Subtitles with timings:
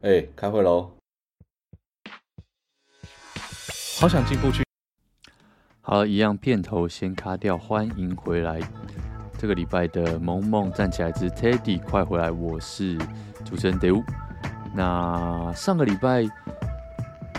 [0.00, 0.92] 哎、欸，开会喽！
[3.98, 4.62] 好想进步去。
[5.80, 8.60] 好了，一样片头先卡掉，欢迎回来。
[9.36, 12.30] 这个礼拜的萌萌站起来之 Teddy，快回来！
[12.30, 12.96] 我是
[13.44, 14.00] 主持人德乌。
[14.72, 16.24] 那上个礼拜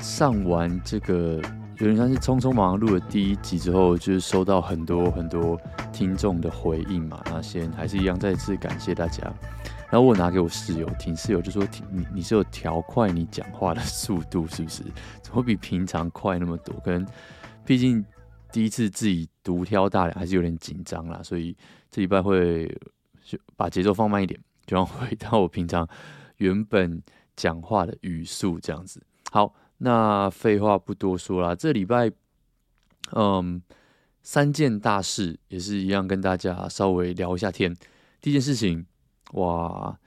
[0.02, 1.42] 上完这个
[1.78, 5.58] 有点像是匆匆忙忙录了第一集之后，就是收到很多很多
[5.94, 7.24] 听众的回应嘛。
[7.28, 9.24] 那先还是一样再次感谢大家。
[9.92, 14.84] 然后我拿给我室友听，室友就说：“你你是有调快你讲话的速度是不是？
[15.24, 16.80] 怎么比平常快那么多？
[16.82, 17.04] 可能
[17.66, 18.06] 毕竟
[18.52, 21.24] 第一次自己独挑大梁，还是有点紧张啦。
[21.24, 21.58] 所以
[21.90, 22.68] 这礼拜会
[23.24, 25.90] 就把节奏放慢一点，就让回到我平常
[26.38, 27.02] 原本
[27.36, 29.02] 讲话的语速这样子。
[29.32, 32.12] 好，那废话不多说啦，这礼拜
[33.14, 33.60] 嗯
[34.22, 37.76] 三件大事也是一样，跟大家稍微聊一下天。
[38.22, 38.86] 第一件事情。
[39.34, 39.98] 哇！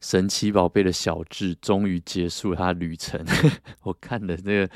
[0.00, 3.24] 神奇宝贝的小智终于结束了他旅程。
[3.82, 4.68] 我看的那个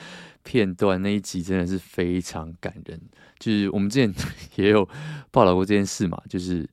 [0.45, 3.01] 片段那一集真的是非常感人。
[3.41, 4.15] 就是我们之前
[4.55, 4.89] 也有
[5.33, 6.65] 报道过这件事嘛，就是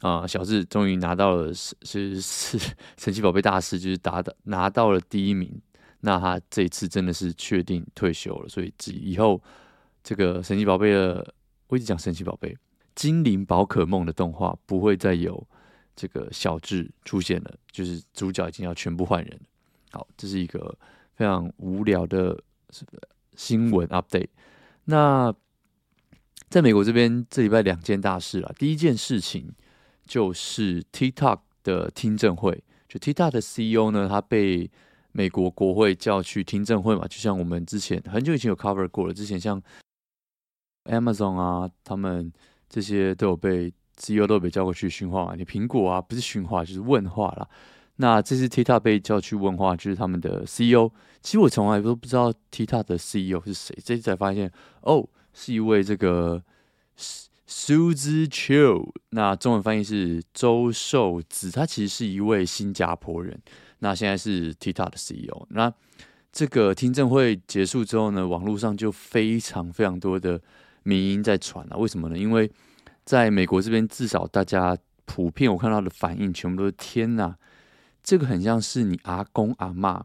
[0.00, 2.18] 啊、小智终于拿到了是是
[2.58, 2.58] 是
[2.98, 5.62] 神奇宝贝大师，就是达到拿到了第一名。
[6.00, 9.40] 那他这一次真的是确定退休了，所以以后
[10.02, 11.32] 这个神奇宝贝的，
[11.68, 12.56] 我一直讲神奇宝贝
[12.96, 15.46] 精灵宝可梦的动画不会再有。
[15.94, 19.42] 这个小智出现了，就是主角已经要全部换人了。
[19.92, 20.76] 好，这是一个
[21.14, 22.42] 非常无聊的
[23.36, 24.28] 新闻 update。
[24.84, 25.32] 那
[26.48, 28.54] 在美国这边，这礼拜两件大事了。
[28.58, 29.52] 第一件事情
[30.06, 34.70] 就是 TikTok 的听证会，就 TikTok 的 CEO 呢，他被
[35.12, 37.06] 美国国会叫去听证会嘛。
[37.06, 39.62] 就像我们之前很久以前有 cover 过了，之前像
[40.84, 42.32] Amazon 啊，他们
[42.68, 43.72] 这些都有被。
[43.96, 45.34] CEO 都被叫过去训话嘛？
[45.36, 47.48] 你苹果啊，不是训话就是问话啦。
[47.96, 50.90] 那这次 TikTok 被叫去问话，就是他们的 CEO。
[51.20, 56.42] 其实我从来都不知道 TikTok 的 CEO 是谁，这次才发现哦，是一位这个
[57.46, 58.90] Suzy Chiu。
[59.10, 63.38] 那中文翻译是周受子，他其实是一位新加坡人。
[63.80, 65.46] 那现在是 TikTok 的 CEO。
[65.50, 65.72] 那
[66.32, 70.40] 这个听证会结束之后呢，网络上就非常非常多的
[70.82, 71.76] 民音在传啊。
[71.76, 72.16] 为什么呢？
[72.16, 72.50] 因为
[73.04, 77.36] 在美国这边，至少大家普遍我看到的反应，全部都是天哪！
[78.02, 80.02] 这个很像是你阿公阿嬷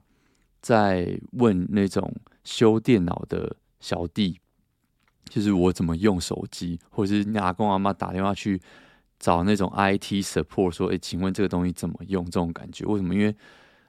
[0.62, 2.13] 在问那种
[2.44, 4.40] 修电脑的小弟，
[5.30, 8.59] 就是我怎么用手机，或者是你阿公阿嬷打电话去
[9.19, 13.14] 找那种 IT support，说：“诶，请问这个东西怎么用？”这种感觉，为什么？
[13.14, 13.35] 因为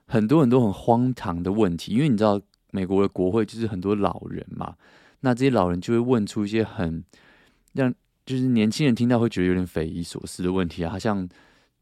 [0.06, 2.40] 很多很多很荒唐的问题，因为你知道
[2.70, 4.74] 美国的国会就是很多老人嘛，
[5.20, 7.02] 那这些老人就会问出一些很
[7.72, 7.94] 让。
[8.28, 11.26] 就是年轻人听到会觉得有点匪夷所思的问题啊，好像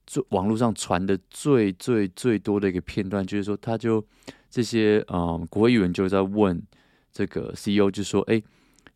[0.06, 4.06] 最网络上传的最最最多的一个片段，就是说他就
[4.48, 6.62] 这些嗯国会议员就在问
[7.10, 8.40] 这个 CEO，就说：“哎，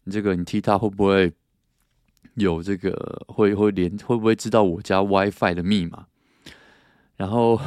[0.05, 1.33] 你这个你替他会不会
[2.35, 6.07] 有这个会会连会不会知道我家 WiFi 的密码？”
[7.19, 7.61] 然后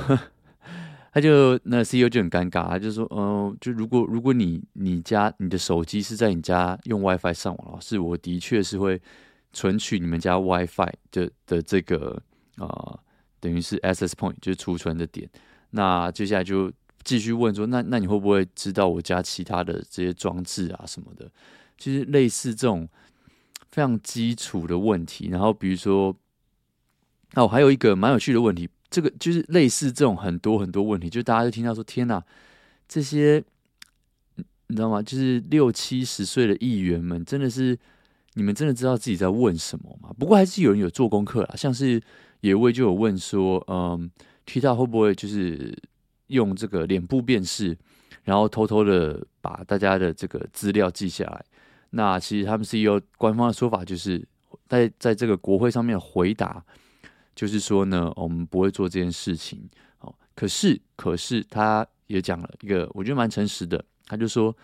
[1.11, 9.01] 他就那 CEO 就很尴尬，他就说：“嗯，就如果如果你你家你的手机是在你家用 WiFi 上网的话，是我的确是会。”
[9.53, 12.21] 存取你们家 WiFi 的的这个
[12.57, 12.99] 啊、
[13.39, 15.29] 等于是 access point，就是储存的点。
[15.71, 16.71] 那接下来就
[17.03, 21.31] 继续问说，那那你会不会知道我家其他的这些装置啊什么的？
[21.77, 22.87] 其实类似这种
[23.69, 25.29] 非常基础的问题。
[25.29, 26.15] 然后比如说，
[27.33, 32.23] 哦，还有一个蛮有趣的问题，这个就是类似这种很多很多问题，就大家就听到说，天哪，
[32.87, 33.43] 这些
[34.67, 35.01] 你知道吗？
[35.01, 37.77] 就是六七十岁的议员们真的是。
[38.35, 40.09] 你们真的知道自己在问什么吗？
[40.17, 42.01] 不过还是有人有做功课啦，像是
[42.41, 44.09] 野味就有问说，嗯
[44.45, 45.77] ，TikTok 会不会就是
[46.27, 47.77] 用这个脸部辨识，
[48.23, 51.45] 然后偷偷的把大家的这个资料记下来？
[51.91, 54.27] 那其实他们 CEO 官方的说法就是
[54.67, 56.63] 在在这个国会上面回答，
[57.35, 59.69] 就是说呢，我们不会做这件事情。
[59.99, 64.55] 哦，可是可是他也讲了一个我觉得蛮诚实的，他就说，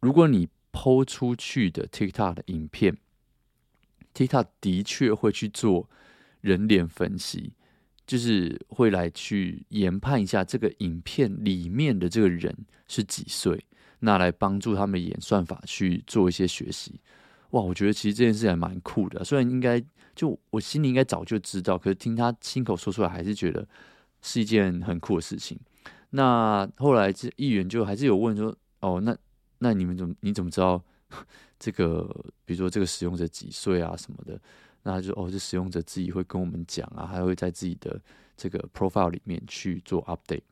[0.00, 2.96] 如果你抛出去的 TikTok 的影片
[4.14, 5.88] ，TikTok 的确会去做
[6.40, 7.52] 人脸分析，
[8.06, 12.56] 就是会来去研判一下这个影片里面的这个人
[12.88, 13.66] 是几岁，
[14.00, 17.00] 那来帮助他们演算法去做一些学习。
[17.50, 19.24] 哇，我觉得其实这件事还蛮酷的。
[19.24, 19.82] 虽然应该
[20.14, 23.66] 就我心里应该早就知道，可是听他亲口说出来，还是觉得
[24.22, 25.58] 是一件很酷的事情。
[26.10, 29.16] 那后来这议员就还是有问说：“哦，那
[29.58, 30.82] 那你们怎么你怎么知道？”
[31.58, 32.08] 这个，
[32.44, 34.40] 比如说这个使用者几岁啊什么的，
[34.84, 38.00] 那他就哦，这使用者自己会跟我们讲啊，还会在自己的
[38.36, 40.42] 这个 profile 里面去做 update。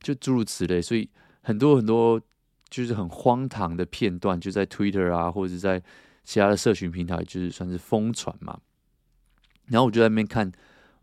[0.00, 0.82] 就诸如此类。
[0.82, 1.08] 所以
[1.42, 2.20] 很多很多
[2.68, 5.82] 就是很荒唐的片段，就在 Twitter 啊，或者是在
[6.24, 8.58] 其他的社群平台，就是算是疯传嘛。
[9.66, 10.50] 然后我就在那边看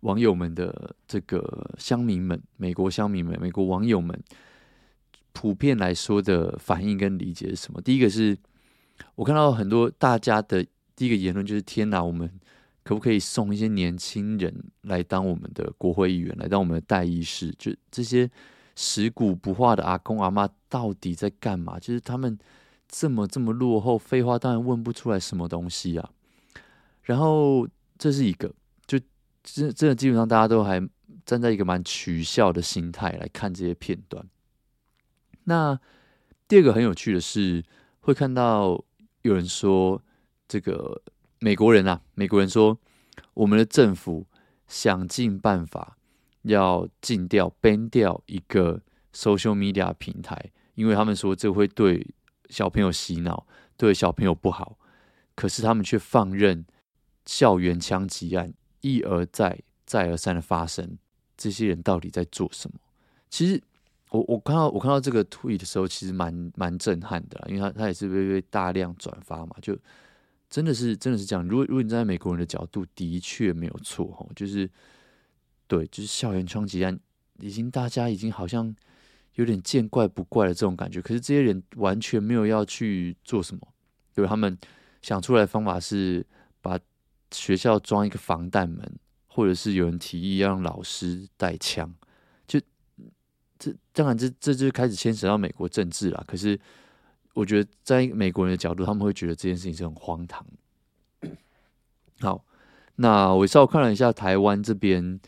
[0.02, 4.22] 网友们的这个乡民们，美国乡民们，美国网友们
[5.32, 7.82] 普遍来说的反应跟理解是什么？
[7.82, 8.38] 第一个是
[9.16, 10.66] 我看到很多大家的
[10.96, 12.30] 第一个言论就是：天哪，我们
[12.84, 17.54] 可不可以送一些年轻人来当我们的国会议员，来当我们的代议士？
[17.58, 18.30] 就这些
[18.76, 21.80] 食古不化的阿公阿妈到底在干嘛？
[21.80, 22.38] 就是他们
[22.88, 26.10] 这么这么落后，废话当然问不出来什么东西啊。
[27.04, 27.68] 然后。
[27.96, 28.52] 这是一个，
[28.86, 29.00] 就
[29.44, 30.82] 真真的基本上大家都还
[31.26, 34.26] 站在一个蛮取笑的心态来看这些片段。
[35.46, 35.80] 那
[36.48, 37.64] 第二个很有趣的是，
[38.02, 38.84] 会看到
[39.24, 40.02] 有人说，
[40.48, 41.02] 这个
[41.40, 42.80] 美国人啊，美国人说，
[43.34, 44.28] 我们的政府
[44.68, 45.98] 想尽办法
[46.44, 48.82] 要禁掉、ban 掉一个
[49.12, 52.08] social media 平台，因为他们说这会对
[52.50, 54.78] 小朋友洗脑，对小朋友不好。
[55.36, 56.66] 可是他们却放任。
[57.26, 60.98] 校园枪击案一而再、再而三的发生，
[61.38, 62.78] 这些人到底在做什么？
[63.30, 63.64] 其实
[64.14, 69.78] 我我看到我看到这个 tweet 的时候，其实蛮蛮震撼的，因为他他也是被被大量转发嘛，就
[70.50, 71.44] 真的是真的是这样。
[71.48, 74.70] 如果如果你站在美国人的角度，的确没有错哈，就是
[75.68, 76.98] 对，就是校园枪击案
[77.40, 78.74] 已经大家已经好像
[79.36, 83.68] 有点见怪不怪的这种感觉，可是这些人完全没有要去做什么，
[84.14, 84.58] 对，他们
[85.02, 86.26] 想出来的方法是
[86.62, 86.80] 把。
[87.36, 91.92] 学校装一个防弹门，或者是有人提议要让老师带枪，
[93.72, 96.24] 这当然这这就开始牵扯到美国政治了。
[96.28, 96.60] 可是
[97.34, 100.46] 我觉得在美国人的角度，他们会觉得这件事情是很荒唐。
[102.20, 102.44] 好，
[102.96, 105.20] 那我稍微看了一下台湾这边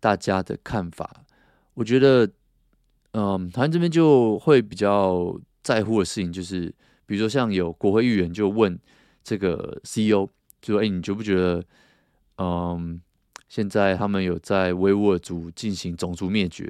[0.00, 1.24] 大家的看法，
[1.74, 2.30] 我觉得，
[3.12, 6.74] 嗯，台湾这边就会比较在乎的事情，就是
[7.06, 8.78] 比如说像有国会议员就问
[9.22, 10.28] 这个 CEO。
[10.60, 11.64] 就说：“哎，你觉不觉得，
[12.38, 13.00] 嗯，
[13.48, 16.68] 现在他们有在维吾尔族进行种族灭绝？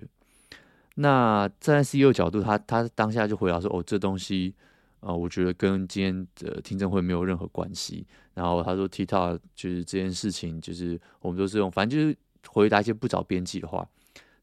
[1.01, 4.53] 那站在 CEO 角度，他他当下就回答说：‘哦，这东西，
[4.99, 8.05] 呃，我觉得跟今天的听证会没有任何关系。’
[8.35, 12.17] 然后他说：‘TikTok 就是这件事情，就是我们都是用，反正就是
[12.49, 13.89] 回答一些不着边际的话。’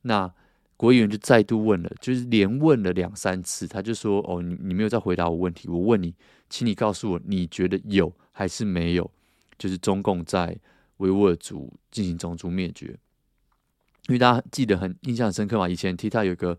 [0.04, 0.32] 那
[0.78, 6.16] 国议员就再度问了，就是连问了两三次，他就说：‘哦，你你没有在回答我问题，我问你，
[6.50, 9.12] 请你告诉我，你觉得有还是没有？’
[9.60, 10.58] 就是中共在
[10.98, 12.98] 维吾尔族进行种族灭绝，
[14.08, 15.68] 因为大家记得很印象深刻嘛。
[15.68, 16.58] 以前 TikTok 有个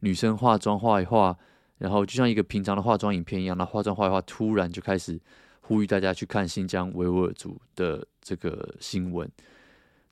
[0.00, 1.36] 女生化妆画一画，
[1.78, 5.20] 然后就像一个平常的化妆影片一样，那化妆画一画，突然就开始
[5.60, 9.30] 呼吁大家去看新疆维吾尔族的这个新闻。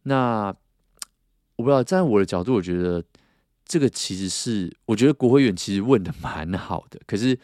[0.03, 0.55] 那
[1.57, 3.03] 我不知道，站在我的角度，我觉得
[3.65, 7.39] 这个其实是，我觉得国会议员其实问的蛮好的，可是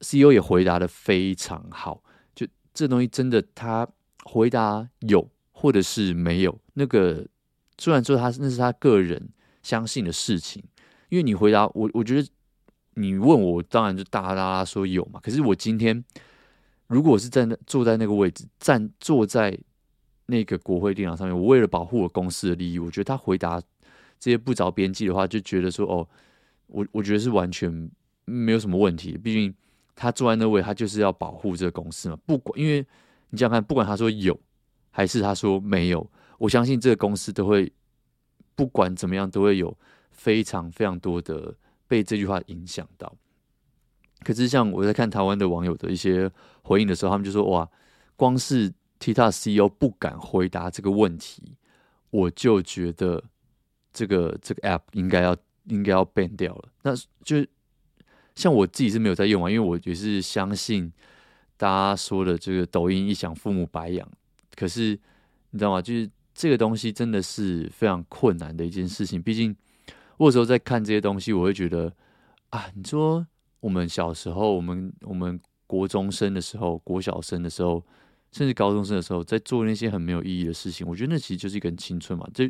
[0.00, 2.02] CEO 也回答的非常好。
[2.34, 3.88] 就这东西真的他。
[4.24, 7.26] 回答有或者是没有，那个
[7.78, 9.30] 虽然说他那是他个人
[9.62, 10.62] 相信的事情，
[11.08, 12.28] 因为你回答我，我觉得
[12.94, 15.18] 你问我，当然就大大大说有嘛。
[15.20, 16.04] 可是我今天
[16.88, 19.56] 如果是在那坐在那个位置，站坐在
[20.26, 23.60] 那个国会电脑上面，我为了保护我公司的利益，我觉得他回答
[24.18, 26.08] 这些不着边际的话，就觉得说哦，
[26.66, 27.90] 我我觉得是完全
[28.24, 29.16] 没有什么问题。
[29.16, 29.54] 毕竟
[29.94, 32.86] 他坐在那位，他就是要保护这个公司嘛，不管因为。
[33.30, 34.40] 你想想看，不管他说有
[34.90, 37.70] 还是他说没有，我相信这个公司都会
[38.58, 39.78] 不管怎么样都会有
[40.10, 41.54] 非常非常多的
[41.86, 43.14] 被这句话影响到。
[44.24, 46.28] 可是像我在看台湾的网友的一些
[46.62, 47.70] 回应的时候，他们就说：“哇，
[48.16, 51.56] 光是 TikTok CEO 不敢回答这个问题，
[52.10, 53.22] 我就觉得
[53.92, 55.36] 这个这个 App 应该要
[55.66, 57.46] 应该要 ban 掉了。”那就
[58.34, 60.92] 像我自己是没有在用啊，因为我也是相信。
[61.56, 64.08] 大家说的这个抖音一响，父母白养。
[64.54, 64.96] 可是
[65.50, 65.82] 你知道吗？
[65.82, 69.20] 就是这个东西真的是非常困难的一件事情。
[69.20, 69.56] 毕竟
[70.18, 71.92] 我有时候在看这些东西，我会觉得
[72.50, 73.26] 啊，你说
[73.58, 77.84] 我们小时候，我们我们国中生的时候，国小生的时候，
[78.30, 82.24] 甚至高中生的时候，在做那些很没有意义的事情，我觉得那其实就是一个青春嘛。
[82.32, 82.44] 就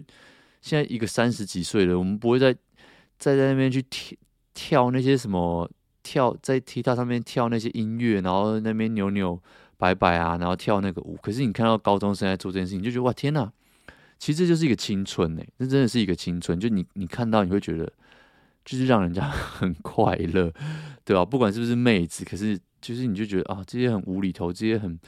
[0.60, 2.52] 现在一个三十几岁的，我们不会再
[3.18, 4.18] 再在那边去跳
[4.52, 5.70] 跳那些什么。
[6.00, 9.38] 跳在踢踏上面跳那些音乐，然后那边扭扭
[9.76, 11.18] 摆摆啊，然后跳那个舞。
[11.20, 13.52] 可是你看到高中生在做这件事情，就觉得哇天哪！
[14.18, 16.58] 其实这就是一个青春呢，这真的是一个青春。
[16.58, 17.92] 就你你看到你会觉得，
[18.64, 20.52] 就是让人家 很快乐，
[21.04, 21.24] 对吧？
[21.24, 24.98] 不管是不是妹子，可是就是你就觉得啊，这些很无厘头，这些很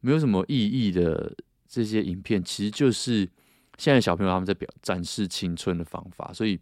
[0.00, 1.34] 没有什么意义的
[1.66, 3.28] 这些影片，其实就是
[3.76, 6.32] 现在小朋友他们在表展示青春的方法。
[6.32, 6.58] 所以。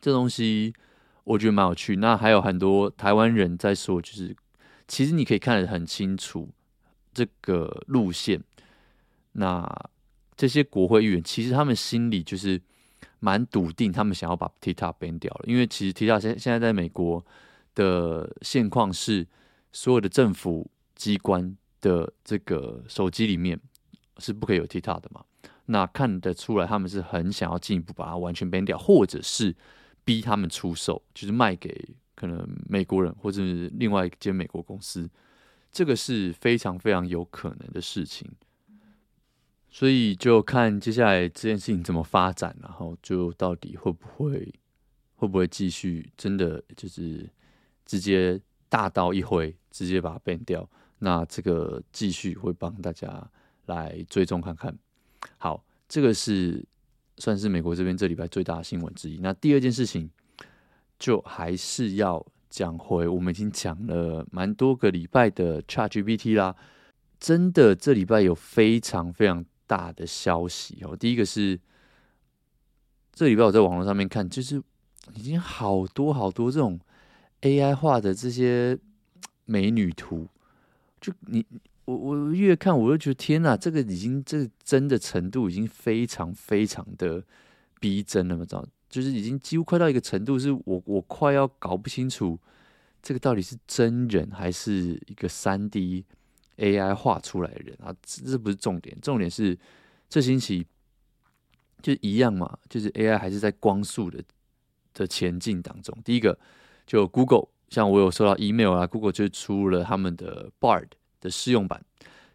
[0.00, 0.70] 这东西
[1.22, 1.96] 我觉得蛮有趣。
[1.96, 4.36] 那还有很多台湾人在说，就是
[4.86, 6.50] 其实你可以看得很清楚
[7.14, 8.44] 这个路线。
[9.32, 9.66] 那
[10.36, 12.60] 这些国会议员其实他们心里就是
[13.20, 15.44] 蛮笃定，他们想要把 TikTok ban 掉了。
[15.46, 17.24] 因为其实 TikTok 现现在在美国
[17.74, 19.26] 的现况是，
[19.72, 23.58] 所有的政府机关的这个手机里面
[24.18, 25.24] 是不可以有 TikTok 的嘛。
[25.66, 29.54] 那看得出来，他们是很想要进一步把它完全 ban 掉，或者是
[30.04, 35.08] 逼他们出售，就是卖给可能美国人或者是另外一间美国公司，
[35.72, 38.30] 这个是非常非常有可能的事情。
[39.74, 44.54] 所以就看接下来这件事情怎么发展，然后就到底会不会
[45.16, 47.28] 会不会继续真的就是
[47.84, 50.70] 直接大刀一挥，直接把它 ban 掉。
[51.00, 53.28] 那这个继续会帮大家
[53.66, 54.72] 来追踪看看。
[55.38, 56.64] 好，这个是
[57.16, 59.18] 算是美国这边这礼拜最大的新闻之一。
[59.18, 60.08] 那第二件事情，
[61.00, 66.54] 就还是要讲回我们已经讲了蛮多个礼拜的 ChatGPT 啦。
[67.18, 70.96] 真的，这礼拜有非常非常大的消息哦。
[70.96, 71.58] 第一个是
[73.12, 74.62] 这礼拜我在网络上面看，就是
[75.14, 76.78] 已经好多好多这种
[77.42, 78.78] AI 画的这些
[79.44, 80.28] 美女图，
[81.00, 81.44] 就你。
[81.86, 87.22] 我我越看我就觉得天哪，这个已经这个真的程度已经非常非常的
[87.78, 88.66] 逼真了嘛，知道？
[88.88, 92.38] 就是已经几乎快到一个程度，是我我快要搞不清楚
[93.02, 96.06] 这个到底是真人还是一个三 D
[96.58, 99.58] AI 画出来的人啊，这这不是重点，重点是
[100.08, 100.66] 这星期
[101.82, 104.22] 就一样嘛，就是 AI 还是在光速的
[104.92, 105.96] 的前进当中。
[106.04, 106.38] 第一个
[106.86, 110.88] 就 Google，像我有收到 email 啊，Google 就出了他们的 Bard。
[111.20, 111.82] 的试用版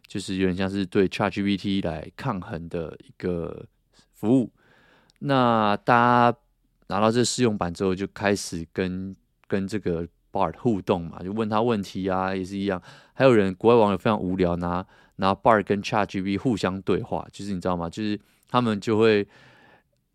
[0.04, 3.64] 就是有点像是对 ChatGPT 来抗衡的一个
[4.14, 4.50] 服务。
[5.20, 5.94] 那大
[6.32, 6.38] 家
[6.88, 9.14] 拿到这试用版之后，就开始跟
[9.46, 12.82] 跟这个 Bard 互动嘛，就问他问题啊，也是一样。
[13.14, 17.88] 还有人国外网友非常无聊，拿拿 Bard 跟 ChatGPT 互相对话，就是你知道吗？
[17.88, 18.18] 就是
[18.48, 19.26] 他们就会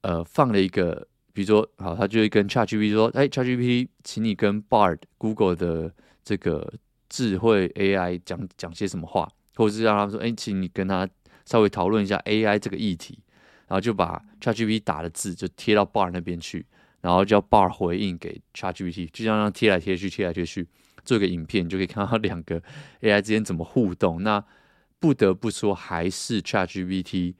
[0.01, 5.93] 呃放了一个，比如说好，他就会跟 ChatGPT 说：“哎，ChatGPT，请你跟 Bard Google 的
[6.23, 6.73] 这个。”
[7.07, 11.07] 智慧 AI 讲讲些什么话，或者是让他们说：“哎，请你跟他
[11.45, 13.19] 稍微讨论一下 AI 这个议题。”
[13.69, 16.65] 然后就把 ChatGPT 打的字就贴到 Bard 那边去，
[17.05, 20.67] 然后叫 Bar 回应给 ChatGPT，就这样贴来贴去，贴来贴去，
[21.03, 22.59] 做一个影片，你就可以看到两个
[23.01, 24.23] AI 之间怎么互动。
[24.23, 24.43] 那
[24.99, 27.35] 不得不说，还是 ChatGPT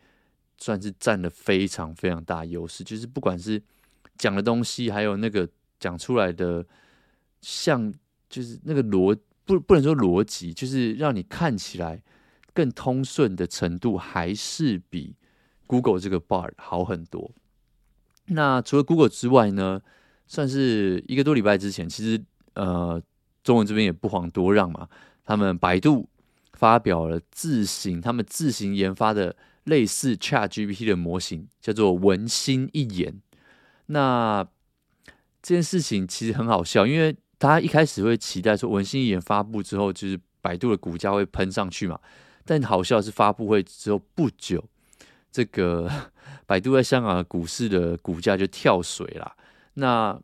[0.60, 3.60] 算是占了非常非常大优势，就是不管是
[4.20, 6.64] 讲的东西，还有那个讲出来的
[7.42, 7.92] 像，
[8.30, 9.18] 就是那个逻。
[9.48, 12.02] 不，不能说逻辑，就是让你看起来
[12.52, 15.16] 更通顺的程度，还是比
[15.68, 17.32] Google 这个 Bar 好很多。
[18.28, 19.82] 那除了 Google 之外呢，
[20.28, 23.02] 算是一个多礼拜之前，其实呃，
[23.44, 24.88] 中文这边也不遑多让嘛，
[25.24, 26.10] 他们百度
[26.54, 33.22] 发表了自行他们自行研发的类似 ChatGPT 的模型，叫做文心一言。
[33.88, 34.44] 那
[35.44, 42.00] 这件事情其实很好笑，因为大家一开始会期待说，文心一言发布之后，就是百度的股价会喷上去嘛。
[42.44, 44.64] 但好笑是，发布会之后不久，
[45.36, 45.92] 这个
[46.48, 49.36] 百度在香港的股市的股价就跳水了。
[49.74, 50.18] 那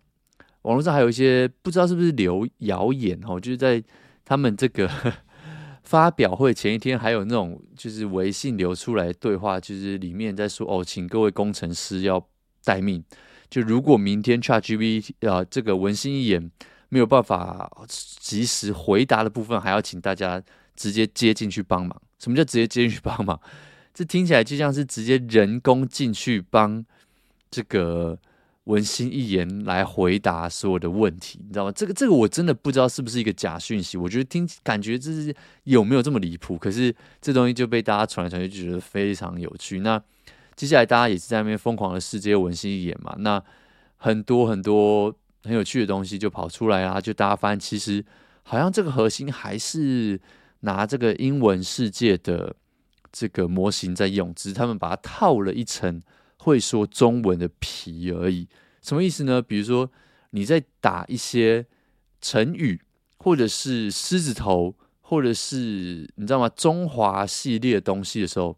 [0.61, 3.83] 网络上还有一些不知道是不是流谣言哦，就是在
[4.23, 4.89] 他们这个
[5.83, 12.25] 发表会前一天，还有那种就是微信流出来对话，就是里面在说哦，请各位工程师要
[12.63, 13.03] 待命。
[13.49, 16.49] 就如果明天 ChatGPT 啊，这个文心一言。
[16.93, 20.43] 没有办法及时回答的部分，还要请大家
[20.75, 22.01] 直接接进去帮忙。
[22.19, 23.39] 什么叫直接接进去帮忙？
[23.93, 26.83] 这听起来就像是直接人工进去帮
[27.49, 28.17] 这个
[28.65, 31.71] 文心一言来回答所有的问题，你知道吗？
[31.71, 33.97] 这个这个我真的不知道是不是一个假讯息。
[33.97, 36.57] 我觉得听感觉这是有没有这么离谱？
[36.57, 39.79] 可是这东西就被大家传来传去，就觉得非常有趣。
[39.79, 40.01] 那
[40.55, 43.15] 接下来大家也是在那边疯狂的试这些文心一言嘛？
[43.19, 43.43] 那
[43.97, 45.15] 很多很多。
[45.43, 47.01] 很有趣的东西就跑出来啊！
[47.01, 48.05] 就大家发现，其实
[48.43, 50.21] 好像这个核心还是
[50.59, 52.55] 拿这个英文世界的
[53.11, 56.01] 这个模型在用，只是他们把它套了一层
[56.37, 58.47] 会说中文的皮而已。
[58.81, 59.41] 什么意思呢？
[59.41, 59.91] 比如说
[60.31, 61.65] 你在打一些
[62.19, 62.81] 成语，
[63.17, 66.49] 或者是狮子头，或者是你知道吗？
[66.49, 68.57] 中华系列的东西的时候，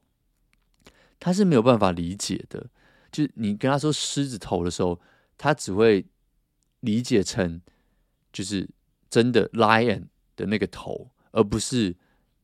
[1.19, 2.67] 他是没有办法理解的。
[3.11, 4.99] 就是你跟他说狮子头的时候，
[5.37, 6.05] 他只会。
[6.83, 7.61] 理解成
[8.33, 8.69] 就是
[9.09, 11.95] 真的 lion 的那个头，而不是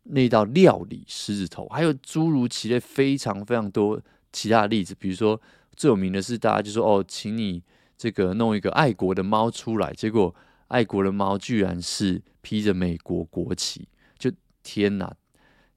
[0.09, 1.67] 那道料理狮子头。
[1.69, 4.01] 还有诸如其类非常非常多
[4.31, 5.39] 其他的例子，比如说
[5.75, 7.63] 最有名的是大家就说哦，请你
[7.97, 10.33] 这个弄一个爱国的猫出来，结果
[10.67, 13.87] 爱国的猫居然是披着美国国旗，
[14.17, 15.13] 就天哪！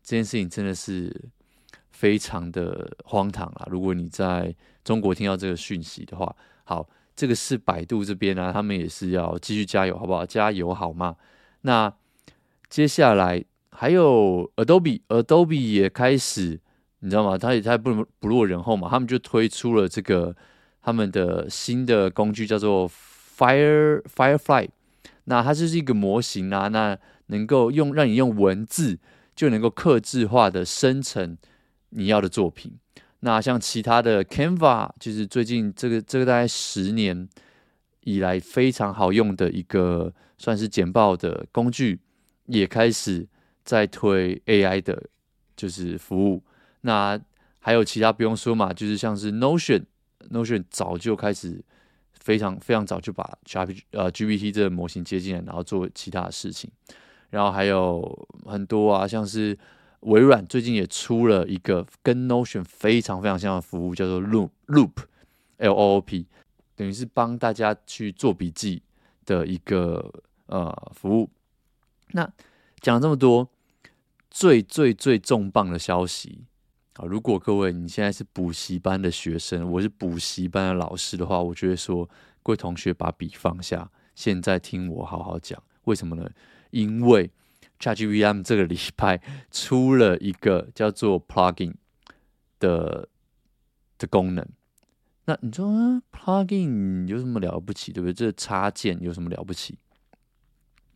[0.03, 1.31] 这件事情真的是
[1.91, 3.67] 非常的荒唐啊！
[3.71, 6.35] 如果你在中国听到这个讯息的话，
[6.65, 10.27] 好，这个是百度这边啊，他们也是要继续加油，好不好？
[10.27, 11.17] 加油好吗？
[11.61, 11.93] 那
[12.69, 16.61] 接下来还有 Adobe，Adobe 也开始，
[17.01, 17.37] 你知道吗？
[17.37, 20.37] 他也他不不落人后嘛，他们就推出了这个
[20.81, 24.69] 他们的新的工具，叫做 Fire Firefly。
[25.25, 28.99] 那它就是一个模型啊，那能够用让你用文字。
[29.35, 31.39] 就能够客制化的生成
[31.89, 32.71] 你要的作品。
[33.21, 37.27] 那像其他的 Canva，就是最近这个这个大概十年
[38.03, 41.99] 以来非常好用的一个算是简报的工具，
[42.45, 43.27] 也开始
[43.65, 45.03] 在推 AI 的，
[45.57, 46.43] 就是服务。
[46.83, 47.21] 那
[47.61, 51.63] 还有其他不用说嘛，就是像是 Notion，Notion 早就开始
[52.13, 56.71] 非常非常早就把 GPT 呃 GPT 这个模型接进来，然后做其他的事情。
[57.31, 59.57] 然后还有很多啊，像是
[60.01, 66.27] 微软最近也出了一个跟 Notion 非常非常像的服务，叫做 Loop Loop，L O O P，
[66.75, 68.83] 等于是帮大家去做笔记
[69.25, 70.13] 的一个
[70.47, 71.31] 呃服务。
[72.09, 72.29] 那
[72.81, 73.49] 讲了这么多，
[74.33, 76.47] 最最最重磅的消息
[76.95, 77.05] 啊！
[77.05, 82.09] 如果各位你现在是补习班的学生，我是补习班的老师的话，我就会说，
[82.43, 86.31] 各位同学把笔放下，现在听我好好讲，为什么呢？
[86.71, 87.31] 因为
[87.79, 89.21] ChatGPT 这个礼拜
[89.51, 91.75] 出了一个叫做 Plugin
[92.59, 93.11] 的
[93.99, 94.49] 的功能，
[95.27, 98.15] 那你说啊，Plugin 有什么了不起，对不对？
[98.15, 99.79] 这插件有什么了不起？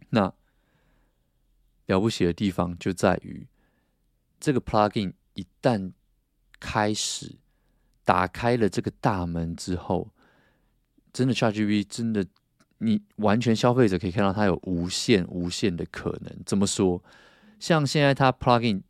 [0.09, 0.33] 那
[1.87, 3.47] 了不起的地方就在于，
[4.39, 5.93] 这个 Plugin 一旦
[6.61, 7.37] 开始
[8.05, 10.11] 打开了这个大门之后，
[11.13, 12.27] 真的 ChatGPT 真的。
[12.79, 16.43] 你完全消费者可以看到它有无限无限的可能。
[16.45, 17.03] 怎么说？
[17.59, 18.83] 像现在它 plugin，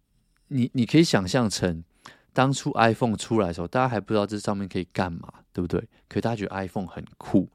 [0.49, 1.85] 你你可以想象成
[2.33, 5.79] 当初 iPhone 出来的时候，大家还不知道这上面可以干嘛，对不对？
[6.09, 7.49] 可是大家觉得 iPhone 很酷。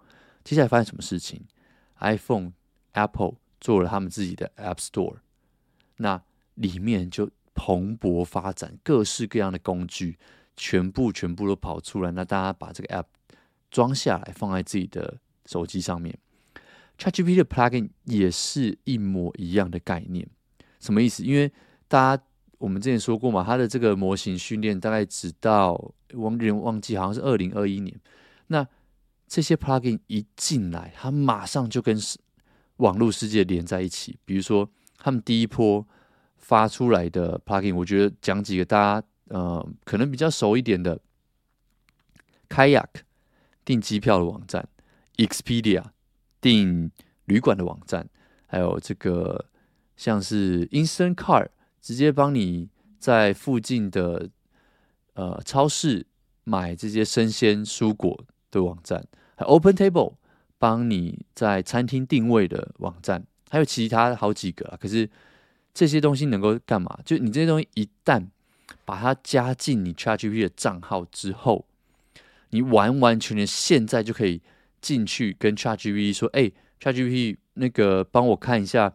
[0.45, 1.45] 接下来发生什么事情
[1.99, 2.53] ？iPhone
[2.93, 5.17] Apple 做了他们自己的 App Store，
[6.01, 6.21] 那
[6.55, 10.17] 里面就蓬勃发展，各式各样的工具
[10.57, 12.11] 全部全部都跑出来。
[12.11, 13.05] 那大家把这个 App
[13.69, 15.19] 装下来，放在自己的。
[15.47, 16.17] 手机上面
[16.97, 20.25] ，ChatGPT 的 plugin 也是一模一样的概念，
[20.79, 21.23] 什么意思？
[21.23, 21.51] 因为
[21.89, 22.23] 大家
[22.59, 27.99] 我们之前说过嘛，它的这个模型训练大概直到忘人忘记，好像是二零二一年。
[28.47, 28.65] 那
[29.27, 31.99] 这些 plugin 一进来，它马上就跟
[32.77, 34.17] 网络世界连在一起。
[34.23, 34.69] 比如说，
[35.01, 35.85] 他们第一波
[36.37, 41.01] 发出来的 plugin，我觉得讲几个大家呃可能比较熟一点的
[42.47, 42.87] ，Kayak
[43.65, 44.69] 订机票的网站。
[45.17, 45.83] Expedia
[46.39, 46.89] 订
[47.25, 48.09] 旅馆的网站，
[48.47, 49.45] 还有这个
[49.95, 54.29] 像是 Instant Car 直接帮你在附近的
[55.13, 56.07] 呃超市
[56.43, 60.15] 买这些生鲜蔬果的网站，还 Open Table
[60.57, 64.77] 帮你在餐厅定位的网站，还有其他好几个啊。
[64.81, 65.07] 可是
[65.73, 66.97] 这些东西能够干嘛？
[67.05, 68.25] 就你这些东西一旦
[68.85, 71.67] 把它加进你 ChatGPT 的账号之后，
[72.49, 74.41] 你完完全全现在就可以。
[74.81, 78.91] 进去跟 ChatGPT 说：“哎，ChatGPT 那个帮我看一下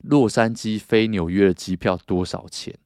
[0.00, 2.76] 洛杉矶飞纽约的机票多少钱？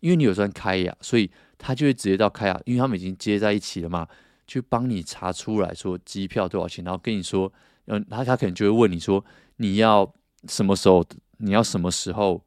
[0.00, 4.08] 因为你有算开亚，所以他就会直接到开亚，因为他们已经接在一起了嘛，
[4.48, 7.52] 就帮你查出来说机票多少钱，然后跟你说，
[7.86, 9.24] 嗯，他他可能就会问你说
[9.58, 10.12] 你要
[10.48, 11.04] 什么时候，
[11.38, 12.42] 你要什么时候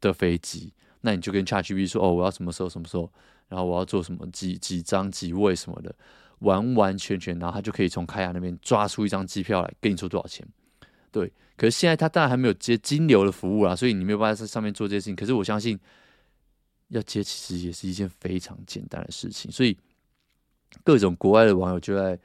[0.00, 0.72] 的飞机？
[1.00, 3.10] 那你就跟 ChatGPT 说，哦，我要什么时候什么时候，
[3.48, 5.94] 然后我要做什么几几张几位什么的。”
[6.40, 10.46] 完完全全，然后他就可以从开亚那边抓出一张机票来跟你说多少钱。
[11.10, 15.16] 对，可是现在他当然还没有接金流的服务啊，所以你没有办法在上面做这些事情。
[15.16, 15.78] 可是我相信
[16.88, 19.74] 要接其实也是一件非常简单的事情，所以
[20.82, 22.18] 各种国外的网友就在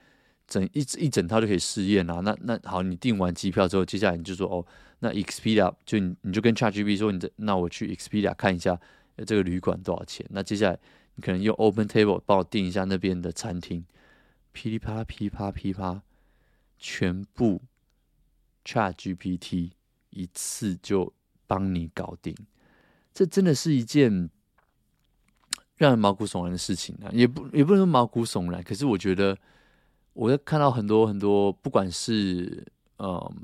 [0.48, 2.20] 整一一整套就可以试验啊。
[2.20, 4.66] 那那好，你订完机票之后，接下来你就说哦，
[5.00, 8.80] 那 Expedia 就你你就跟 ChatGPT 说，你这那我去 Expedia 看一下
[9.26, 10.26] 这个旅馆多少钱。
[10.30, 10.80] 那接下来
[11.16, 13.86] 你可能用 Open Table 帮我订一下那边的餐厅。
[14.52, 16.02] 噼里啪啦，噼啪噼啪，
[16.78, 17.62] 全部
[18.66, 19.72] ChatGPT
[20.10, 21.14] 一次就
[21.46, 22.36] 帮你搞定，
[23.14, 24.30] 这真的是一件
[25.78, 27.10] 让人毛骨悚然的事情啊！
[27.14, 29.38] 也不也不能说毛骨悚然，可是我觉得，
[30.14, 33.36] 我在看到很多很多，不管是嗯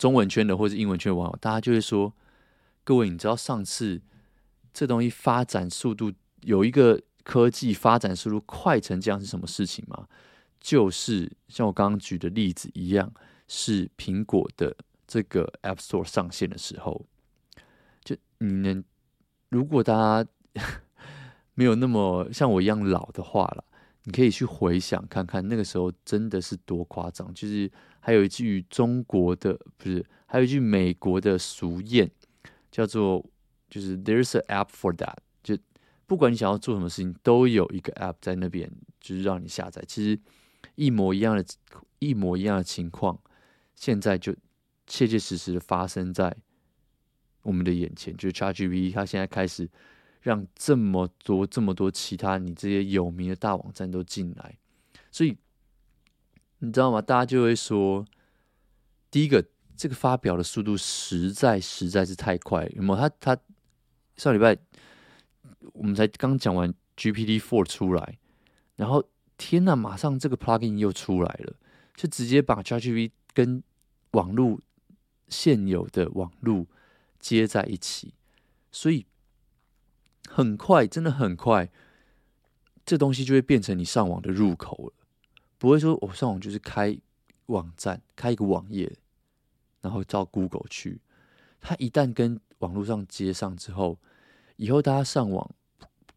[0.00, 2.14] 中文圈的或者英文圈的网友，大家就会说：
[2.84, 4.00] 各位，你知道上次
[4.72, 6.10] 这东西发展速度
[6.40, 10.08] 有一个科技发展速度快成这样是什么事情吗？
[10.58, 13.12] 就是像我刚刚举的例子一样，
[13.46, 14.74] 是苹果的
[15.06, 17.04] 这个 App Store 上线的时候，
[18.02, 18.82] 就你能，
[19.50, 20.30] 如果大家
[21.52, 23.62] 没有那么像我一样老的话了，
[24.04, 27.34] 你可以去回想看看那个时候真的是多夸张。
[27.34, 32.10] 就是还有一句中国的不是，还有一句美国的俗谚，
[32.70, 33.24] 叫做
[33.68, 35.16] 就是 There's an app for that。
[35.42, 35.56] 就
[36.06, 39.82] 不管你想要做什么事情，都有一个 app 在那边，就是让你下载。
[39.86, 40.18] 其实。
[40.74, 41.44] 一模一样的，
[41.98, 43.18] 一模一样的情况，
[43.74, 44.34] 现在就
[44.86, 46.34] 切切实实的发生在
[47.42, 48.14] 我们的眼前。
[48.16, 49.68] 就是 ChatGPT，它现在开始
[50.20, 54.58] 让这么多、这么多其他你这些有名的大网站都进来，
[55.10, 55.36] 所以
[56.60, 57.02] 你知道吗？
[57.02, 58.06] 大家就会说，
[59.10, 59.44] 第一个，
[59.76, 62.66] 这个发表的速度实在实在是太快。
[62.76, 62.96] 有没有？
[62.96, 63.42] 他他
[64.16, 64.56] 上礼拜
[65.72, 68.18] 我们才刚讲完 GPT Four 出来，
[68.76, 69.04] 然后。
[69.42, 69.74] 天呐！
[69.74, 71.56] 马上这个 plugin 又出来了，
[71.96, 73.62] 就直接把 ChatGPT 跟
[74.10, 74.60] 网络
[75.28, 76.66] 现有的网络
[77.18, 78.12] 接在一起，
[78.70, 79.06] 所以
[80.28, 81.70] 很快，真的很快，
[82.84, 84.92] 这东西就会变成你上网的入口了。
[85.60, 86.98] 不会说我上网就是开
[87.46, 88.90] 网站，开一个网页，
[89.82, 91.02] 然后照 Google 去。
[91.60, 93.98] 它一旦跟网络上接上之后，
[94.56, 95.54] 以后大家上网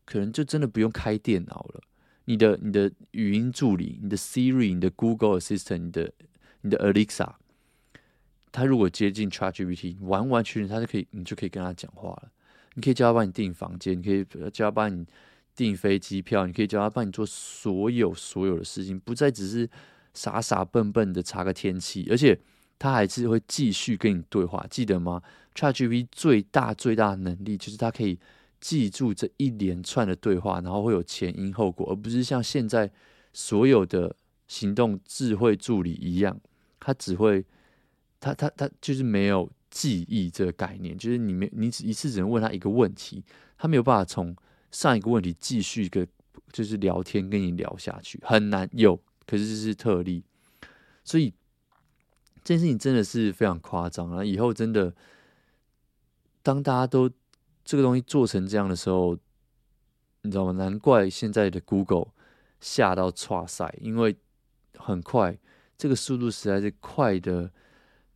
[0.06, 1.82] 可能就真的不用开电脑了。
[2.23, 6.13] 你的你的语音助理，你的 Siri，你的 Google Assistant，你的
[6.62, 7.34] 你的 Alexa，
[8.49, 12.32] 它如果接近 ChatGPT，完完全全它就可以，你就可以跟他讲话了。
[12.75, 15.06] 你可以叫他帮你订房间，你可以叫他帮你
[15.56, 19.70] 订飞机票，你可以叫他帮你做所有所有的事情，不再只是
[20.13, 22.39] 傻傻笨笨的查个天气，而且
[22.78, 24.66] 他还是会继续跟你对话。
[24.70, 25.22] 记得吗
[25.56, 28.20] ？ChatGPT 最大最大的能力就是它可以。
[28.63, 32.89] 记住这一连串的对话，然后会有前因后果，而不是像现在
[33.34, 34.16] 所有的
[34.48, 36.39] 行动智慧助理一样，
[36.80, 37.44] 它只会，
[38.22, 43.22] 它它它就是没有记忆这个概念，就是你没你只一次只能问他一个问题，
[43.58, 44.34] 他没有办法从
[44.73, 46.05] 上一个问题继续一个
[46.51, 50.21] 就是聊天跟你聊下去，很难有，可是这是特例，
[51.05, 51.33] 所以
[52.43, 54.25] 这件事情真的是非常夸张啊！
[54.25, 54.93] 以后真的
[56.41, 57.09] 当大家都。
[57.65, 59.17] 这个东西做成这样的时候，
[60.23, 60.51] 你知道吗？
[60.51, 62.07] 难怪现在的 Google
[62.59, 64.17] 吓到剉赛，因为
[64.75, 65.39] 很快，
[65.77, 67.49] 这个速度实在是快的，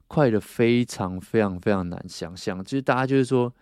[0.10, 2.62] 快的非常非常非常难想象。
[2.62, 3.56] 就是大家就是说，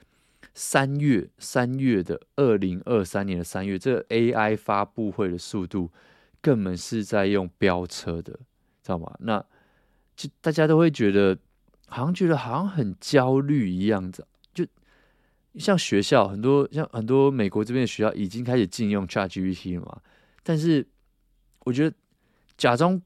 [0.53, 5.91] 三月三月的二零二三年的三月，这个 AI 发布会的速度
[6.41, 8.34] 根本是在用飙车的，
[8.81, 9.13] 知道吗？
[9.19, 9.43] 那
[10.15, 11.38] 就大家都会觉得，
[11.88, 14.25] 好像觉得好像很焦虑一样子。
[15.58, 20.01] 像学校很多，像很多美国这边的学校已经开始禁用 ChatGPT 了嘛，
[20.43, 20.86] 但是
[21.60, 21.95] 我觉得
[22.58, 23.01] 假装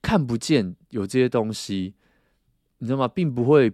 [0.00, 1.92] 看不见有这些东西，
[2.78, 3.06] 你知道吗？
[3.06, 3.70] 并不会，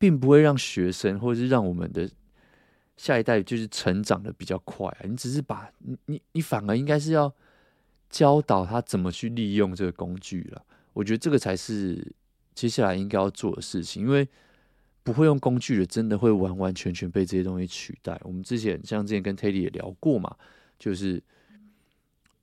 [0.00, 2.10] 并不会让学生或者是让我们的
[2.96, 5.00] 下一代就是成长的比较快啊。
[5.04, 7.32] 你只是把你你你反而应该是要
[8.08, 10.64] 教导他怎么去利用这个工具了。
[10.94, 12.12] 我觉得这个才是
[12.54, 14.26] 接下来应该要做的事情，因为。
[15.02, 18.20] 不会用工具的，真的会完完全全被这些东西取代。
[18.22, 20.36] 我们之前像之前跟 Teddy 也聊过嘛，
[20.78, 21.20] 就是，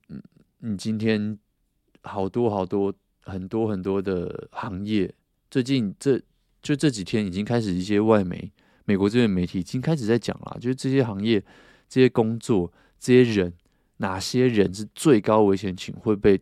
[0.09, 0.19] 嗯，
[0.57, 1.37] 你今天
[2.01, 2.91] 好多好多
[3.21, 5.13] 很多很多的行业，
[5.51, 6.19] 最近这
[6.67, 8.51] 就这几天已经开始一些外媒，
[8.85, 11.39] 美国这边媒体已经开始在讲了，就是这些行业、
[11.87, 13.53] 这些工作、这些人，
[13.97, 16.41] 哪些人是最高危险群会被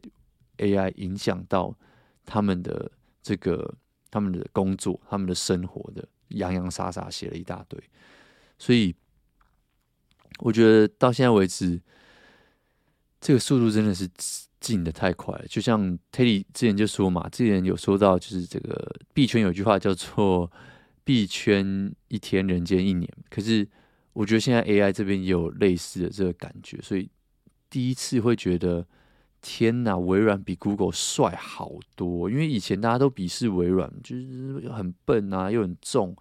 [0.57, 1.77] AI 影响到
[2.25, 3.75] 他们的这个。
[4.11, 7.77] 他们的工作、他们的生活的洋洋洒洒写了一大堆，
[8.57, 8.95] 所以
[10.39, 11.81] 我觉得到现在为止，
[13.25, 14.07] 这个速度真的是
[14.59, 15.45] 进得太快了。
[15.47, 20.51] 就像 Teddy 之前就说嘛，之前有说到，就是这个币圈有句话叫做
[21.03, 23.11] “币圈一天，人间一年”。
[23.31, 23.67] 可是
[24.13, 27.09] 我觉得现在 AI 这边也有类似的这个感觉，所以
[27.67, 28.85] 第一次会觉得。
[29.47, 36.15] 天呐，微软比 Google 帅好多，因为以前大家都鄙视微软，就是很笨啊，又很重，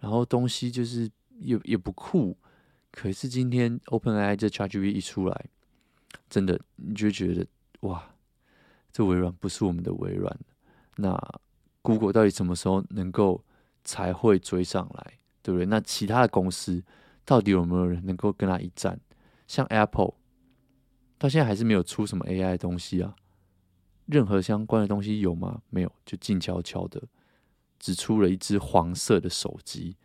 [0.00, 1.06] 然后东西就是
[1.40, 2.34] 也也不酷。
[2.90, 5.44] 可是今天 OpenAI 这 ChatGPT 一出来，
[6.34, 7.46] 真的你就觉得
[7.82, 8.04] 哇，
[8.90, 10.36] 这微软不是我们的微软。
[10.96, 11.16] 那
[11.80, 13.44] Google 到底什么时候能够
[13.84, 15.64] 才会追上来，对不对？
[15.64, 16.82] 那其他的公司
[17.24, 18.98] 到底有没有人能够跟他一战？
[19.46, 20.14] 像 Apple。
[21.18, 23.14] 到现在还是没有出什么 AI 的东西啊，
[24.06, 25.62] 任何相关的东西有吗？
[25.70, 27.00] 没有，就静悄悄的，
[27.78, 29.96] 只出了一只黄色的手机，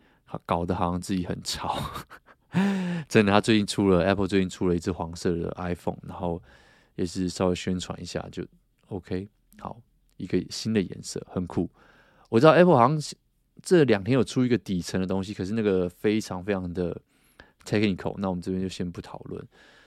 [0.46, 1.76] 搞得好像自己很潮。
[3.08, 6.42] 真的，他最近出了 Apple 最近出了一只黄色的 iPhone，然后
[6.96, 8.44] 也是稍微宣传一下就
[8.88, 9.28] OK。
[9.60, 9.80] 好，
[10.18, 11.70] 一个新的颜色很酷。
[12.30, 13.00] 我知道 Apple 好像
[13.62, 17.00] 这两天有出一个底层的东西，可是那个非常非常的
[17.66, 19.46] technical，那我们这边就先不讨论。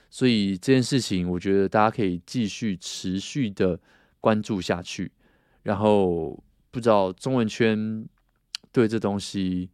[0.09, 3.79] 所以这件事情，我觉得大家可以继续持续的
[4.21, 5.11] 关注下去。
[5.63, 6.37] 然后
[6.69, 8.05] 不知道中文圈
[8.71, 9.69] 对这东西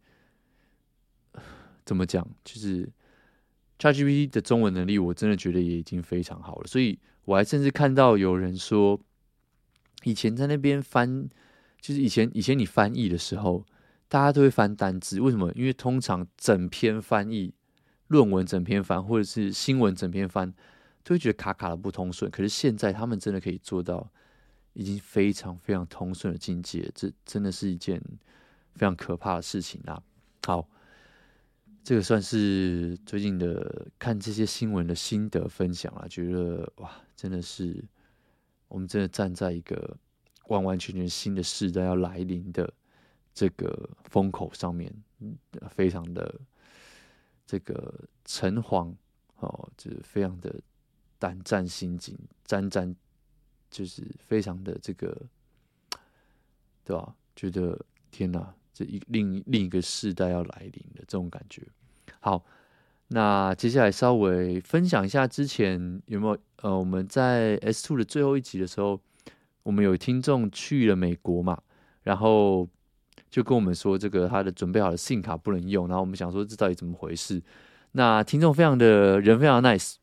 [1.90, 2.88] 怎么讲，就是
[3.76, 6.66] ChatGPT 的中文能力，我真的觉得也已经非常好了。
[6.68, 9.00] 所以我还甚至看到有人说，
[10.04, 11.28] 以前在那边翻，
[11.80, 13.66] 就是以前以前你翻译的时候，
[14.06, 15.50] 大家都会翻单字，为什么？
[15.56, 17.52] 因为通常整篇翻译
[18.06, 20.54] 论文整篇翻，或者是新闻整篇翻，
[21.02, 22.30] 都会觉得卡卡的不通顺。
[22.30, 24.08] 可是现在他们真的可以做到。
[24.74, 28.00] 已经非常非常通顺的境界，这真的是一件
[28.76, 30.00] 非常可怕的事情啊！
[30.46, 30.68] 好，
[31.82, 37.84] 这个算是最近的看这些新闻的心得分享啊，觉得哇，真的是
[38.68, 39.96] 我们真的站在一个
[40.48, 42.72] 完完全全新的时代要来临的
[43.34, 45.36] 这个风口上面，嗯
[45.68, 46.40] 非常的
[47.46, 48.94] 这个诚惶
[49.36, 50.60] 哦，就是非常的
[51.18, 52.94] 胆战心惊，战战。
[53.72, 55.16] 就是非常的这个，
[56.84, 57.14] 对吧？
[57.36, 61.62] 觉得天哪，这一另另一个世代要来临的这种感觉。
[62.20, 62.42] 好，
[63.08, 68.98] 那接下来稍微分享一下之前有没有呃，我们在 S Two 的最后一集的时候，
[69.62, 71.60] 我们有听众去了美国嘛，
[72.04, 72.66] 然后
[73.30, 77.42] 就跟我们说这个他的准备好的 SIM 卡不能用，然后我们想说这到底怎么回事？
[77.92, 79.96] 那听众非常的人非常 nice。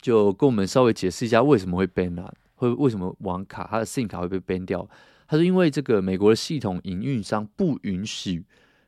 [0.00, 4.88] 就跟我们稍微解释一下为什么会 ban 啊，会为什么网卡他的 SIM 卡会被 ban 掉？
[5.30, 8.44] 他说因为这个美国的系统营运商不允许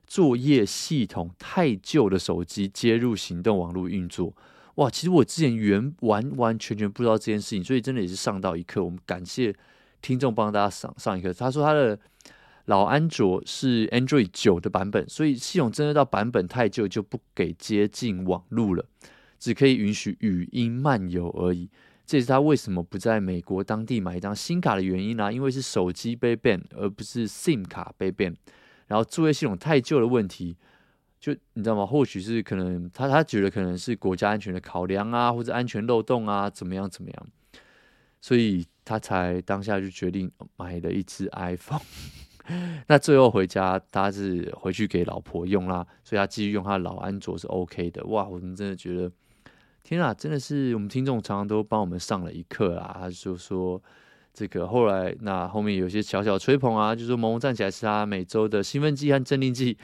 [0.08, 4.34] 作业系统太旧的手机接入行动网络运作。
[4.74, 8.82] 哇，其实我之前原完完全全不知道这件事情，所以真的也是上到一课。
[8.82, 9.54] 我们感谢
[10.00, 11.32] 听众帮大家上上一课。
[11.32, 11.96] 他说他的
[12.64, 18.84] 老安卓是 Android 九的版本，所以系统真的到版本太旧就不给接近网络了。
[19.38, 21.70] 只可以允许语音漫游而已，
[22.12, 28.34] 这也是他为什么不在美国当地买一张新卡的原因啊，因为是手机被 ban，而不是 SIM 卡被 ban。
[28.86, 30.54] 然后作业系统太旧的问题，
[31.18, 31.86] 就你知道吗？
[31.86, 37.26] 或许是可能他他觉得可能是国家安全的考量啊，或者安全漏洞啊，怎么样怎么样，
[38.20, 41.80] 所以他才当下就决定买了一只 iPhone。
[42.88, 48.04] 那最后回家，他是回去给老婆用啦，所以他继续用他老安卓是 OK 的。
[48.04, 49.10] 哇，我们真的觉得。
[49.82, 52.96] 天啊，真的是我们听众常常都帮我们上了一课啊！
[53.00, 53.82] 他就说
[54.32, 59.76] 这个后来那后面有些小小吹捧啊，就说萌萌站起来是他每周的兴奋剂和镇定剂。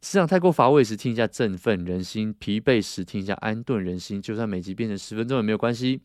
[0.00, 4.20] 职场太过乏味时听一下振奋人心，疲惫时听一下安顿人心。
[4.20, 6.02] 就算每集变成十分钟也没有关系。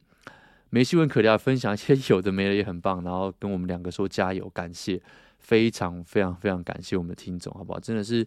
[0.69, 3.03] 没新闻可聊，分享一些有的没的也很棒。
[3.03, 5.01] 然后跟我们两个说加油，感谢，
[5.39, 7.79] 非常非常非常感谢我们的听众，好不好？
[7.79, 8.25] 真的是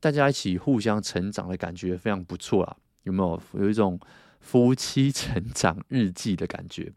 [0.00, 2.76] 大家一起互相成长的感觉非常不错啊！
[3.02, 4.00] 有没有有一种？
[4.44, 6.92] 夫妻成长日记的感觉，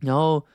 [0.00, 0.46] 然后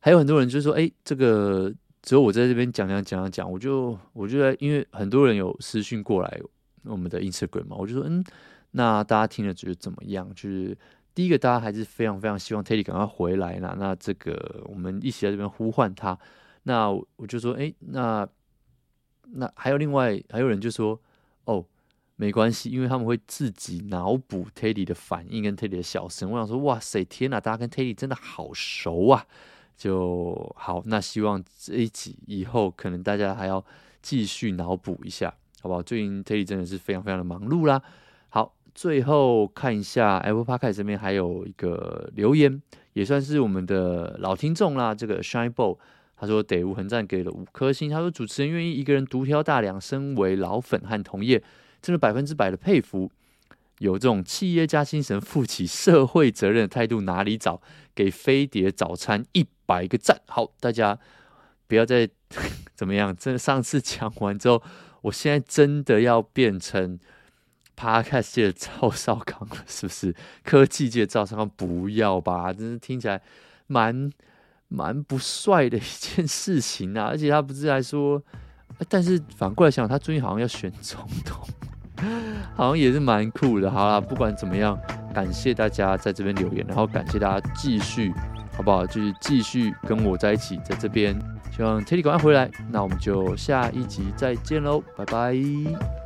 [0.00, 6.40] 还有很多人就说：“哎，这个只有我在这边讲讲讲讲。”我就我就在，因为很多人有私讯过来
[6.84, 8.24] 我们的 Instagram 嘛，我就说：“嗯，
[8.70, 10.76] 那大家听了觉得怎么样？”就是
[11.14, 13.76] 第一个，大家还是非常非常希望 Teddy 赶快回来啦。
[13.78, 16.18] 那这个我们一起在这边呼唤他。
[16.62, 18.26] 那我就说：“哎，那
[19.34, 20.98] 那还有另外还有人就说：‘。’”
[22.22, 26.30] 没关系，因为他们会自己脑补 Teddy 的反应跟 Teddy 的笑声。
[26.30, 29.26] 我想说，哇塞，天哪，大家跟 Teddy 真的好熟啊！
[29.76, 33.64] 就好，那希望这一集以后可能大家还要
[34.00, 35.82] 继续脑补一下，好不好？
[35.82, 37.82] 最近 Teddy 真的是非常非常的忙碌啦。
[38.28, 44.94] 好，最后看一下 Apple Podcast 这边还有一个留言，也算是我们的老听众啦。
[44.94, 45.76] 这个 Shine Ball
[46.14, 47.90] 他说，得无横战给了五颗星。
[47.90, 51.42] 他说，主持人愿意一个人独挑大梁，身为老粉和同业。
[51.82, 53.10] 真的百分之百的佩服，
[53.78, 57.60] 有这种企业家精神、负起社会责任的态度，哪里找？
[57.94, 60.22] 给飞碟早餐一百个赞！
[60.26, 60.98] 好，大家
[61.66, 62.08] 不要再
[62.74, 63.14] 怎么样。
[63.14, 64.62] 真的，上次讲完之后，
[65.02, 66.98] 我现在真的要变成
[67.76, 70.14] Podcast 界的赵少康了，是不是？
[70.42, 72.50] 科技界的赵少康，不要吧？
[72.50, 73.20] 真是听起来
[73.66, 74.10] 蛮
[74.68, 77.08] 蛮不帅的一件事情啊！
[77.08, 78.22] 而且他不是还说，
[78.88, 81.46] 但是反过来想，他最近好像要选总统。
[82.54, 83.70] 好像也是蛮酷的。
[83.70, 84.78] 好啦，不管怎么样，
[85.14, 88.12] 感谢大家在这边留言，然后感谢大家继续，
[88.56, 88.86] 好不好？
[88.86, 91.16] 就是继续跟我在一起，在这边，
[91.56, 92.50] 希望 Teddy 赶快回来。
[92.70, 96.01] 那我们就下一集再见喽，拜拜。